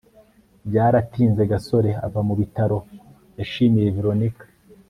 [0.67, 2.77] byaratinze gasore ava mu bitaro.
[3.39, 4.45] yashimiye veronika